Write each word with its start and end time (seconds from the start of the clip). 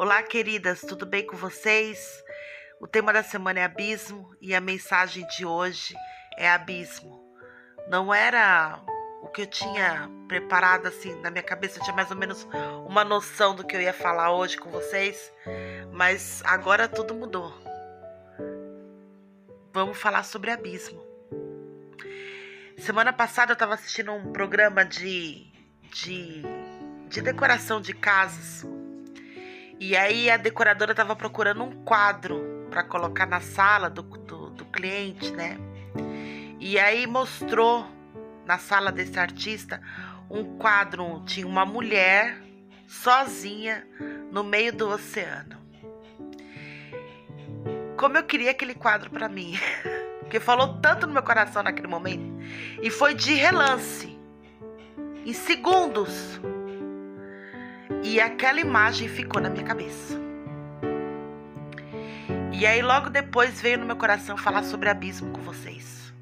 Olá, 0.00 0.22
queridas, 0.22 0.82
tudo 0.82 1.04
bem 1.04 1.26
com 1.26 1.36
vocês? 1.36 2.22
O 2.80 2.86
tema 2.86 3.12
da 3.12 3.20
semana 3.20 3.58
é 3.58 3.64
abismo 3.64 4.32
e 4.40 4.54
a 4.54 4.60
mensagem 4.60 5.26
de 5.26 5.44
hoje 5.44 5.92
é 6.36 6.48
abismo. 6.48 7.20
Não 7.88 8.14
era 8.14 8.80
o 9.20 9.26
que 9.26 9.42
eu 9.42 9.46
tinha 9.48 10.08
preparado 10.28 10.86
assim 10.86 11.20
na 11.20 11.32
minha 11.32 11.42
cabeça, 11.42 11.80
eu 11.80 11.82
tinha 11.82 11.96
mais 11.96 12.12
ou 12.12 12.16
menos 12.16 12.46
uma 12.86 13.02
noção 13.02 13.56
do 13.56 13.66
que 13.66 13.74
eu 13.74 13.80
ia 13.80 13.92
falar 13.92 14.32
hoje 14.32 14.56
com 14.56 14.70
vocês, 14.70 15.32
mas 15.90 16.44
agora 16.44 16.86
tudo 16.86 17.12
mudou. 17.12 17.52
Vamos 19.72 19.98
falar 19.98 20.22
sobre 20.22 20.52
abismo. 20.52 21.04
Semana 22.78 23.12
passada 23.12 23.50
eu 23.50 23.54
estava 23.54 23.74
assistindo 23.74 24.12
um 24.12 24.32
programa 24.32 24.84
de, 24.84 25.52
de, 25.92 26.44
de 27.08 27.20
decoração 27.20 27.80
de 27.80 27.92
casas 27.92 28.64
e 29.80 29.96
aí 29.96 30.30
a 30.30 30.36
decoradora 30.36 30.90
estava 30.90 31.14
procurando 31.14 31.62
um 31.62 31.84
quadro 31.84 32.66
para 32.70 32.82
colocar 32.82 33.26
na 33.26 33.40
sala 33.40 33.88
do, 33.88 34.02
do, 34.02 34.50
do 34.50 34.64
cliente, 34.66 35.30
né? 35.32 35.56
E 36.60 36.78
aí 36.78 37.06
mostrou 37.06 37.86
na 38.44 38.58
sala 38.58 38.90
desse 38.90 39.18
artista 39.18 39.80
um 40.30 40.58
quadro, 40.58 41.22
tinha 41.24 41.46
uma 41.46 41.64
mulher 41.64 42.42
sozinha 42.86 43.86
no 44.32 44.42
meio 44.42 44.72
do 44.72 44.88
oceano. 44.88 45.56
Como 47.96 48.16
eu 48.16 48.24
queria 48.24 48.50
aquele 48.50 48.74
quadro 48.74 49.10
para 49.10 49.28
mim, 49.28 49.58
porque 50.20 50.40
falou 50.40 50.78
tanto 50.80 51.06
no 51.06 51.12
meu 51.12 51.22
coração 51.22 51.62
naquele 51.62 51.88
momento 51.88 52.42
e 52.82 52.90
foi 52.90 53.14
de 53.14 53.34
relance, 53.34 54.18
em 55.24 55.32
segundos. 55.32 56.40
E 58.02 58.20
aquela 58.20 58.60
imagem 58.60 59.08
ficou 59.08 59.40
na 59.40 59.50
minha 59.50 59.64
cabeça. 59.64 60.18
E 62.52 62.66
aí 62.66 62.82
logo 62.82 63.10
depois 63.10 63.60
veio 63.60 63.78
no 63.78 63.86
meu 63.86 63.96
coração 63.96 64.36
falar 64.36 64.64
sobre 64.64 64.88
abismo 64.88 65.30
com 65.30 65.40
vocês. 65.40 66.12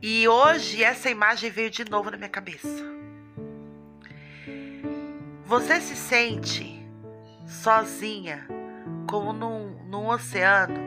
E 0.00 0.28
hoje 0.28 0.82
essa 0.82 1.10
imagem 1.10 1.50
veio 1.50 1.70
de 1.70 1.84
novo 1.90 2.10
na 2.10 2.16
minha 2.16 2.28
cabeça. 2.28 2.84
Você 5.44 5.80
se 5.80 5.96
sente 5.96 6.78
sozinha, 7.46 8.46
como 9.08 9.32
num, 9.32 9.70
num 9.86 10.06
oceano, 10.08 10.78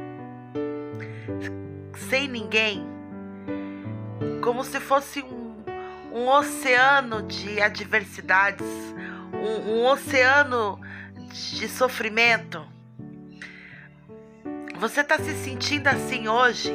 sem 1.95 2.27
ninguém, 2.27 2.85
como 4.43 4.63
se 4.63 4.79
fosse 4.79 5.21
um, 5.21 5.63
um 6.13 6.27
oceano 6.29 7.23
de 7.23 7.59
adversidades, 7.61 8.67
um, 9.41 9.71
um 9.71 9.85
oceano 9.85 10.79
de 11.31 11.67
sofrimento. 11.67 12.65
Você 14.77 15.01
está 15.01 15.17
se 15.17 15.33
sentindo 15.43 15.87
assim 15.87 16.27
hoje? 16.27 16.71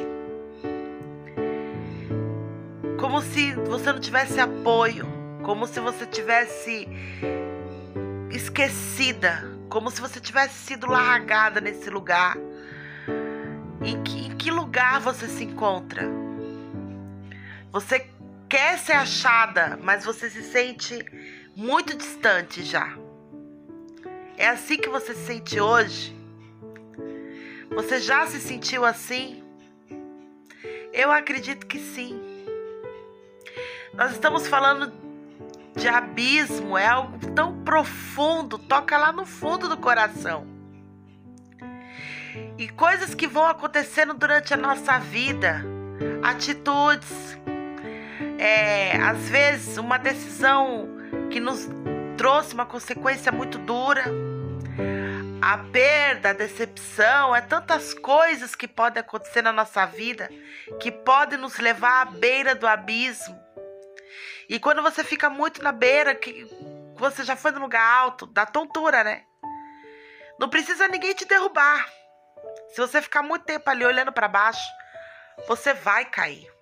Como 2.99 3.21
se 3.21 3.53
você 3.53 3.91
não 3.91 3.99
tivesse 3.99 4.39
apoio, 4.39 5.07
como 5.43 5.65
se 5.65 5.79
você 5.79 6.05
tivesse 6.05 6.87
esquecida, 8.31 9.49
como 9.69 9.89
se 9.89 10.01
você 10.01 10.19
tivesse 10.19 10.55
sido 10.55 10.87
largada 10.87 11.61
nesse 11.61 11.89
lugar. 11.89 12.37
Em 13.81 14.01
que, 14.03 14.27
em 14.27 14.35
que 14.35 14.51
lugar 14.51 14.99
você 14.99 15.27
se 15.27 15.43
encontra? 15.43 16.03
Você 17.71 18.07
quer 18.49 18.77
ser 18.77 18.93
achada, 18.93 19.77
mas 19.81 20.03
você 20.03 20.29
se 20.29 20.41
sente 20.41 21.05
muito 21.57 21.97
distante 21.97 22.61
já. 22.61 22.95
É 24.37 24.47
assim 24.47 24.77
que 24.77 24.87
você 24.87 25.15
se 25.15 25.25
sente 25.25 25.59
hoje? 25.59 26.15
Você 27.71 27.99
já 27.99 28.27
se 28.27 28.39
sentiu 28.39 28.85
assim? 28.85 29.43
Eu 30.93 31.11
acredito 31.11 31.65
que 31.65 31.79
sim. 31.79 32.21
Nós 33.91 34.11
estamos 34.11 34.47
falando 34.47 34.93
de 35.75 35.87
abismo, 35.87 36.77
é 36.77 36.85
algo 36.85 37.17
tão 37.31 37.63
profundo, 37.63 38.59
toca 38.59 38.95
lá 38.95 39.11
no 39.11 39.25
fundo 39.25 39.67
do 39.67 39.77
coração. 39.77 40.45
E 42.55 42.69
coisas 42.69 43.15
que 43.15 43.25
vão 43.25 43.47
acontecendo 43.47 44.13
durante 44.13 44.53
a 44.53 44.57
nossa 44.57 44.99
vida, 44.99 45.65
atitudes, 46.21 47.35
é, 48.37 48.95
às 48.97 49.27
vezes 49.27 49.77
uma 49.77 49.97
decisão 49.97 50.96
que 51.31 51.39
nos 51.39 51.67
trouxe 52.17 52.53
uma 52.53 52.65
consequência 52.65 53.31
muito 53.31 53.57
dura. 53.59 54.05
A 55.41 55.57
perda, 55.57 56.31
a 56.31 56.33
decepção, 56.33 57.35
é 57.35 57.41
tantas 57.41 57.93
coisas 57.93 58.55
que 58.55 58.67
podem 58.67 59.01
acontecer 59.01 59.41
na 59.41 59.53
nossa 59.53 59.85
vida 59.85 60.29
que 60.79 60.91
podem 60.91 61.37
nos 61.37 61.57
levar 61.57 62.01
à 62.01 62.05
beira 62.05 62.55
do 62.55 62.67
abismo. 62.67 63.39
E 64.49 64.59
quando 64.59 64.81
você 64.81 65.03
fica 65.03 65.29
muito 65.29 65.61
na 65.61 65.71
beira, 65.71 66.15
que 66.15 66.47
você 66.95 67.23
já 67.23 67.35
foi 67.35 67.51
no 67.51 67.59
lugar 67.59 67.83
alto, 67.83 68.25
da 68.25 68.45
tontura, 68.45 69.03
né? 69.03 69.23
Não 70.39 70.49
precisa 70.49 70.87
ninguém 70.87 71.13
te 71.13 71.25
derrubar. 71.25 71.87
Se 72.69 72.81
você 72.81 73.01
ficar 73.01 73.21
muito 73.21 73.45
tempo 73.45 73.69
ali 73.69 73.85
olhando 73.85 74.11
para 74.11 74.27
baixo, 74.27 74.67
você 75.47 75.73
vai 75.73 76.05
cair. 76.05 76.56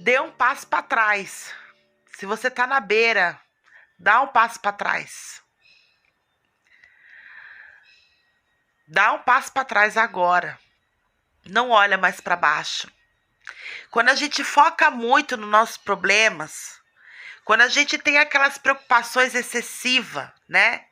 Dê 0.00 0.18
um 0.18 0.32
passo 0.32 0.66
para 0.66 0.82
trás. 0.82 1.54
Se 2.16 2.24
você 2.24 2.48
está 2.48 2.66
na 2.66 2.80
beira, 2.80 3.38
dá 3.98 4.22
um 4.22 4.28
passo 4.28 4.58
para 4.58 4.72
trás. 4.72 5.42
Dá 8.88 9.12
um 9.12 9.18
passo 9.18 9.52
para 9.52 9.64
trás 9.64 9.96
agora. 9.96 10.58
Não 11.46 11.70
olha 11.70 11.98
mais 11.98 12.20
para 12.20 12.34
baixo. 12.34 12.90
Quando 13.90 14.08
a 14.08 14.14
gente 14.14 14.42
foca 14.42 14.90
muito 14.90 15.36
nos 15.36 15.48
nossos 15.48 15.76
problemas, 15.76 16.80
quando 17.44 17.60
a 17.60 17.68
gente 17.68 17.98
tem 17.98 18.18
aquelas 18.18 18.56
preocupações 18.56 19.34
excessivas, 19.34 20.28
né? 20.48 20.86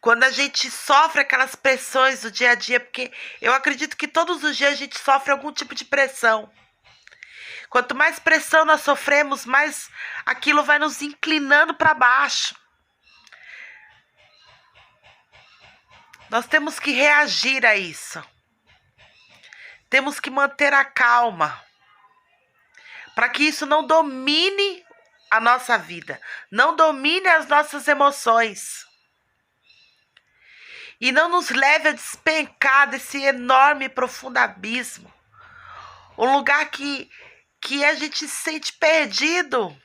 Quando 0.00 0.24
a 0.24 0.30
gente 0.30 0.70
sofre 0.70 1.20
aquelas 1.20 1.54
pressões 1.54 2.22
do 2.22 2.30
dia 2.30 2.50
a 2.50 2.54
dia, 2.54 2.80
porque 2.80 3.12
eu 3.40 3.52
acredito 3.52 3.96
que 3.96 4.08
todos 4.08 4.42
os 4.42 4.56
dias 4.56 4.72
a 4.72 4.76
gente 4.76 4.98
sofre 4.98 5.32
algum 5.32 5.52
tipo 5.52 5.74
de 5.74 5.84
pressão. 5.84 6.50
Quanto 7.68 7.94
mais 7.94 8.18
pressão 8.18 8.64
nós 8.64 8.80
sofremos, 8.82 9.44
mais 9.44 9.90
aquilo 10.24 10.62
vai 10.62 10.78
nos 10.78 11.02
inclinando 11.02 11.74
para 11.74 11.94
baixo. 11.94 12.54
Nós 16.30 16.46
temos 16.46 16.78
que 16.78 16.92
reagir 16.92 17.64
a 17.64 17.76
isso. 17.76 18.22
Temos 19.88 20.18
que 20.18 20.30
manter 20.30 20.72
a 20.72 20.84
calma 20.84 21.62
para 23.14 23.28
que 23.28 23.44
isso 23.44 23.64
não 23.64 23.86
domine 23.86 24.84
a 25.30 25.40
nossa 25.40 25.78
vida, 25.78 26.20
não 26.50 26.76
domine 26.76 27.26
as 27.28 27.46
nossas 27.46 27.88
emoções 27.88 28.86
e 31.00 31.12
não 31.12 31.28
nos 31.28 31.50
leve 31.50 31.88
a 31.88 31.92
despencar 31.92 32.88
desse 32.88 33.22
enorme 33.22 33.86
e 33.86 33.88
profundo 33.88 34.38
abismo. 34.38 35.12
Um 36.16 36.36
lugar 36.36 36.64
que 36.70 37.10
que 37.66 37.84
a 37.84 37.96
gente 37.96 38.28
se 38.28 38.28
sente 38.28 38.72
perdido. 38.74 39.76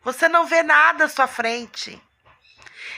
Você 0.00 0.26
não 0.26 0.46
vê 0.46 0.62
nada 0.62 1.04
à 1.04 1.08
sua 1.08 1.28
frente. 1.28 2.02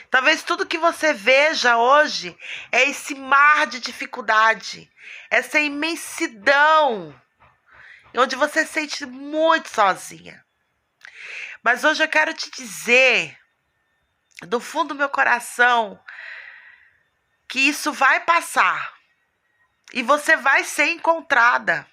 Talvez 0.09 0.45
tudo 0.45 0.65
que 0.65 0.79
você 0.79 1.13
veja 1.13 1.77
hoje 1.77 2.39
é 2.71 2.89
esse 2.89 3.17
mar 3.17 3.67
de 3.67 3.81
dificuldade, 3.81 4.89
essa 5.29 5.59
imensidão, 5.59 7.21
onde 8.17 8.37
você 8.37 8.65
se 8.65 8.75
sente 8.75 9.05
muito 9.05 9.69
sozinha. 9.69 10.47
Mas 11.61 11.83
hoje 11.83 12.05
eu 12.05 12.09
quero 12.09 12.33
te 12.33 12.53
dizer, 12.53 13.37
do 14.43 14.61
fundo 14.61 14.95
do 14.95 14.99
meu 14.99 15.09
coração, 15.09 16.01
que 17.49 17.59
isso 17.59 17.93
vai 17.93 18.21
passar 18.21 18.95
e 19.93 20.05
você 20.05 20.37
vai 20.37 20.63
ser 20.63 20.93
encontrada. 20.93 21.85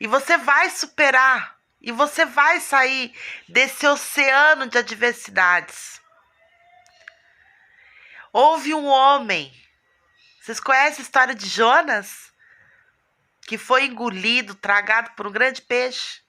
E 0.00 0.06
você 0.06 0.36
vai 0.36 0.70
superar. 0.70 1.58
E 1.80 1.92
você 1.92 2.24
vai 2.24 2.60
sair 2.60 3.14
desse 3.48 3.86
oceano 3.86 4.66
de 4.66 4.78
adversidades. 4.78 6.00
Houve 8.32 8.74
um 8.74 8.86
homem. 8.86 9.52
Vocês 10.40 10.58
conhecem 10.58 11.00
a 11.00 11.02
história 11.02 11.34
de 11.34 11.46
Jonas? 11.46 12.32
Que 13.42 13.58
foi 13.58 13.84
engolido, 13.84 14.54
tragado 14.54 15.10
por 15.10 15.26
um 15.26 15.32
grande 15.32 15.60
peixe. 15.60 16.22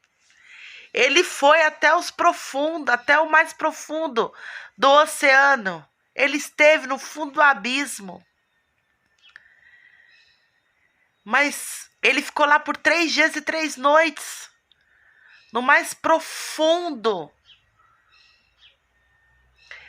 Ele 0.94 1.24
foi 1.24 1.62
até 1.64 1.96
os 1.96 2.12
profundos, 2.12 2.94
até 2.94 3.20
o 3.20 3.30
mais 3.30 3.54
profundo 3.54 4.34
do 4.78 4.90
oceano. 4.90 5.88
Ele 6.14 6.38
esteve 6.38 6.88
no 6.88 6.98
fundo 6.98 7.34
do 7.34 7.42
abismo. 7.42 8.26
Mas 11.24 11.90
ele 12.06 12.22
ficou 12.22 12.46
lá 12.46 12.60
por 12.60 12.78
três 12.78 13.12
dias 13.12 13.36
e 13.36 13.42
três 13.42 13.78
noites, 13.78 14.48
no 15.52 15.60
mais 15.60 15.92
profundo 15.92 17.32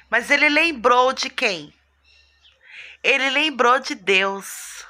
Mas 0.08 0.30
ele 0.30 0.48
lembrou 0.48 1.12
de 1.12 1.28
quem? 1.28 1.74
Ele 3.02 3.28
lembrou 3.28 3.78
de 3.80 3.94
Deus. 3.94 4.86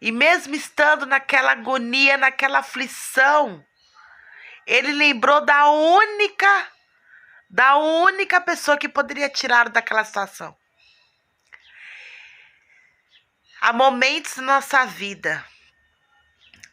E 0.00 0.10
mesmo 0.10 0.54
estando 0.54 1.06
naquela 1.06 1.52
agonia, 1.52 2.16
naquela 2.16 2.60
aflição, 2.60 3.64
ele 4.66 4.92
lembrou 4.92 5.44
da 5.44 5.70
única, 5.70 6.72
da 7.50 7.76
única 7.76 8.40
pessoa 8.40 8.78
que 8.78 8.88
poderia 8.88 9.28
tirá-lo 9.28 9.70
daquela 9.70 10.04
situação. 10.04 10.56
Há 13.60 13.72
momentos 13.72 14.36
na 14.36 14.54
nossa 14.54 14.86
vida, 14.86 15.44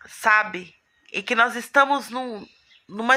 sabe, 0.07 0.75
em 1.11 1.23
que 1.23 1.33
nós 1.33 1.55
estamos 1.55 2.09
num, 2.09 2.47
numa, 2.87 3.15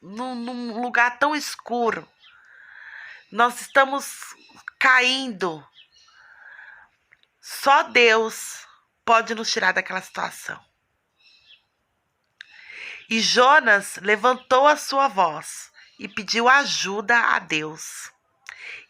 num, 0.00 0.34
num 0.34 0.80
lugar 0.80 1.18
tão 1.18 1.34
escuro, 1.36 2.08
nós 3.30 3.60
estamos 3.60 4.34
caindo. 4.78 5.66
Só 7.40 7.82
Deus 7.84 8.66
pode 9.04 9.34
nos 9.34 9.50
tirar 9.50 9.72
daquela 9.72 10.00
situação. 10.00 10.62
E 13.10 13.20
Jonas 13.20 13.96
levantou 13.96 14.66
a 14.66 14.76
sua 14.76 15.08
voz 15.08 15.70
e 15.98 16.06
pediu 16.08 16.48
ajuda 16.48 17.18
a 17.18 17.38
Deus. 17.38 18.12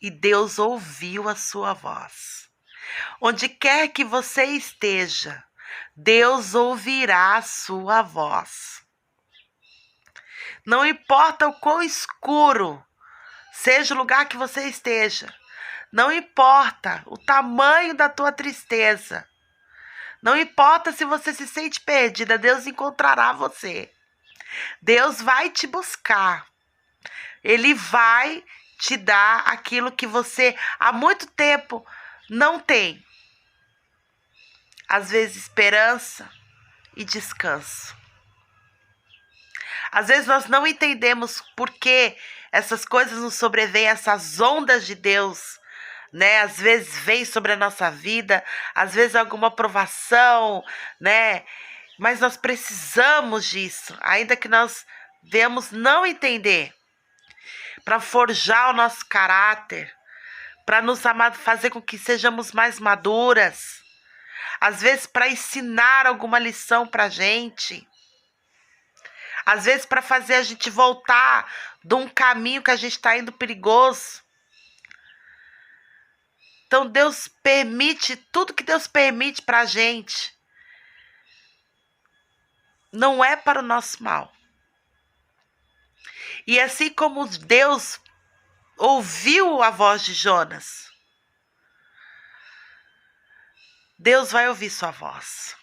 E 0.03 0.11
Deus 0.11 0.59
ouviu 0.59 1.29
a 1.29 1.35
sua 1.35 1.73
voz. 1.73 2.49
Onde 3.21 3.49
quer 3.49 3.89
que 3.89 4.05
você 4.05 4.45
esteja, 4.45 5.43
Deus 5.97 6.55
ouvirá 6.55 7.37
a 7.37 7.43
sua 7.43 8.03
voz. 8.03 8.85
Não 10.65 10.85
importa 10.85 11.49
o 11.49 11.53
quão 11.55 11.83
escuro 11.83 12.85
seja 13.53 13.95
o 13.95 13.99
lugar 13.99 14.27
que 14.27 14.37
você 14.37 14.69
esteja, 14.69 15.33
não 15.91 16.13
importa 16.13 17.03
o 17.07 17.17
tamanho 17.17 17.95
da 17.95 18.09
tua 18.09 18.31
tristeza, 18.31 19.27
não 20.23 20.37
importa 20.37 20.93
se 20.93 21.05
você 21.05 21.33
se 21.33 21.47
sente 21.47 21.81
perdida, 21.81 22.37
Deus 22.37 22.67
encontrará 22.67 23.33
você. 23.33 23.91
Deus 24.83 25.21
vai 25.21 25.51
te 25.51 25.67
buscar. 25.67 26.47
Ele 27.43 27.73
vai 27.75 28.45
te 28.79 28.97
dar 28.97 29.45
aquilo 29.47 29.93
que 29.93 30.07
você 30.07 30.57
há 30.79 30.93
muito 30.93 31.27
tempo 31.29 31.87
não 32.29 32.59
tem. 32.59 33.05
Às 34.89 35.11
vezes, 35.11 35.37
esperança 35.37 36.31
e 36.97 37.05
descanso. 37.05 37.97
Às 39.91 40.09
vezes 40.09 40.27
nós 40.27 40.47
não 40.47 40.67
entendemos 40.67 41.43
por 41.57 41.71
que 41.71 42.17
essas 42.51 42.85
coisas 42.85 43.19
nos 43.19 43.35
sobrevêm, 43.35 43.87
essas 43.87 44.41
ondas 44.41 44.87
de 44.87 44.95
Deus 44.95 45.59
né? 46.13 46.41
Às 46.41 46.59
vezes 46.59 46.99
vem 46.99 47.25
sobre 47.25 47.53
a 47.53 47.57
nossa 47.57 47.91
vida, 47.91 48.45
às 48.75 48.95
vezes 48.95 49.17
alguma 49.17 49.51
provação, 49.51 50.65
né? 51.01 51.45
Mas 51.99 52.21
nós 52.21 52.37
precisamos 52.37 53.45
disso, 53.47 53.97
ainda 54.01 54.37
que 54.37 54.49
nós 54.49 54.87
vemos 55.23 55.71
não 55.71 56.07
entender, 56.07 56.73
para 57.85 58.01
forjar 58.01 58.71
o 58.71 58.75
nosso 58.75 59.05
caráter, 59.07 59.93
para 60.69 60.83
nos 60.83 61.01
fazer 61.41 61.71
com 61.71 61.81
que 61.81 61.97
sejamos 61.97 62.53
mais 62.53 62.79
maduras, 62.79 63.83
às 64.61 64.83
vezes 64.83 65.07
para 65.07 65.27
ensinar 65.27 66.05
alguma 66.05 66.39
lição 66.39 66.87
para 66.87 67.09
gente, 67.09 67.89
às 69.47 69.65
vezes 69.65 69.87
para 69.87 70.03
fazer 70.03 70.35
a 70.35 70.43
gente 70.43 70.69
voltar 70.69 71.51
de 71.83 71.95
um 71.95 72.07
caminho 72.07 72.63
que 72.63 72.71
a 72.71 72.77
gente 72.77 72.97
está 72.97 73.17
indo 73.17 73.33
perigoso. 73.33 74.23
Então 76.67 76.87
Deus 76.87 77.29
permite, 77.43 78.15
tudo 78.31 78.53
que 78.53 78.63
Deus 78.63 78.87
permite 78.87 79.41
para 79.41 79.61
a 79.61 79.65
gente, 79.65 80.37
não 82.93 83.25
é 83.25 83.37
para 83.37 83.61
o 83.61 83.67
nosso 83.67 84.03
mal. 84.03 84.31
E 86.47 86.61
assim 86.61 86.91
como 86.91 87.27
Deus 87.27 87.99
ouviu 88.79 89.63
a 89.63 89.71
voz 89.71 90.05
de 90.05 90.15
Jonas, 90.15 90.91
Deus 93.99 94.31
vai 94.31 94.49
ouvir 94.49 94.71
sua 94.71 94.93
voz. 94.93 95.57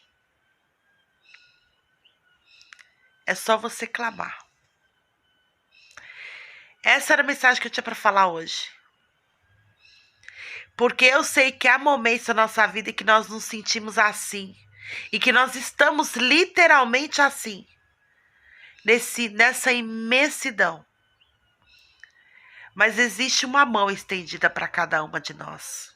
É 3.25 3.33
só 3.33 3.57
você 3.57 3.87
clamar. 3.87 4.37
Essa 6.83 7.13
era 7.13 7.23
a 7.23 7.25
mensagem 7.25 7.59
que 7.59 7.67
eu 7.67 7.71
tinha 7.71 7.83
para 7.83 7.95
falar 7.95 8.27
hoje. 8.27 8.69
Porque 10.77 11.05
eu 11.05 11.23
sei 11.23 11.51
que 11.51 11.67
há 11.67 11.79
momentos 11.79 12.27
na 12.27 12.33
nossa 12.33 12.67
vida 12.67 12.91
que 12.91 13.03
nós 13.03 13.27
nos 13.27 13.45
sentimos 13.45 13.97
assim. 13.97 14.55
E 15.11 15.17
que 15.17 15.31
nós 15.31 15.55
estamos 15.55 16.15
literalmente 16.15 17.21
assim. 17.21 17.65
Nesse, 18.83 19.29
nessa 19.29 19.71
imensidão. 19.71 20.85
Mas 22.75 22.99
existe 22.99 23.45
uma 23.45 23.65
mão 23.65 23.89
estendida 23.89 24.49
para 24.49 24.67
cada 24.67 25.01
uma 25.01 25.21
de 25.21 25.33
nós. 25.33 25.95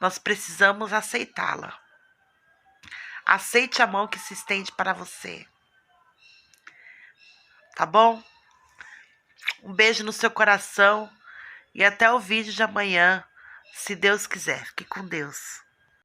Nós 0.00 0.18
precisamos 0.18 0.92
aceitá-la. 0.94 1.78
Aceite 3.26 3.82
a 3.82 3.86
mão 3.86 4.08
que 4.08 4.18
se 4.18 4.32
estende 4.32 4.72
para 4.72 4.94
você. 4.94 5.46
Tá 7.76 7.84
bom? 7.84 8.22
Um 9.62 9.74
beijo 9.74 10.02
no 10.02 10.12
seu 10.12 10.30
coração 10.30 11.08
e 11.74 11.84
até 11.84 12.10
o 12.10 12.18
vídeo 12.18 12.52
de 12.52 12.62
amanhã 12.62 13.22
se 13.74 13.94
Deus 13.94 14.26
quiser. 14.26 14.66
Fique 14.68 14.86
com 14.86 15.06
Deus. 15.06 15.62